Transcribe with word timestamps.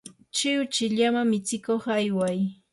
chiwchi 0.35 0.85
llama 0.97 1.21
mitsikuq 1.31 1.83
ayway. 1.97 2.37